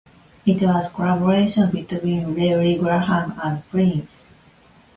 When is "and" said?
3.39-3.63